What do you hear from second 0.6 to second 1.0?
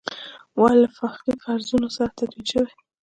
له